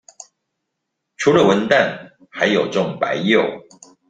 [1.17, 3.43] 除了文旦還有種白柚